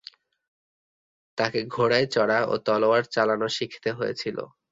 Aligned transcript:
তাকে 1.37 1.59
ঘোড়ায় 1.67 2.07
চড়া 2.07 2.39
ও 2.47 2.53
তলোয়ার 2.65 3.03
চালানো 3.07 3.47
শিখতে 3.57 3.89
হয়েছিল। 3.91 4.37